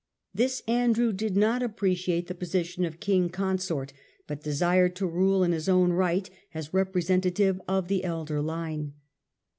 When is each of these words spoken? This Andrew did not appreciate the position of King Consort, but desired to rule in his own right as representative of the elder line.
This 0.33 0.63
Andrew 0.67 1.13
did 1.13 1.37
not 1.37 1.61
appreciate 1.61 2.25
the 2.25 2.33
position 2.33 2.85
of 2.85 2.99
King 2.99 3.29
Consort, 3.29 3.93
but 4.25 4.41
desired 4.41 4.95
to 4.95 5.05
rule 5.05 5.43
in 5.43 5.51
his 5.51 5.69
own 5.69 5.93
right 5.93 6.27
as 6.55 6.73
representative 6.73 7.61
of 7.67 7.87
the 7.87 8.03
elder 8.03 8.41
line. 8.41 8.93